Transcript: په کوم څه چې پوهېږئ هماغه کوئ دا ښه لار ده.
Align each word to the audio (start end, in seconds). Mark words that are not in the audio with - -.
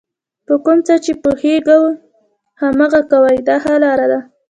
په 0.47 0.53
کوم 0.63 0.77
څه 0.87 0.95
چې 1.03 1.11
پوهېږئ 1.23 1.83
هماغه 2.61 3.01
کوئ 3.11 3.37
دا 3.47 3.55
ښه 3.63 3.73
لار 3.83 3.99
ده. 4.11 4.19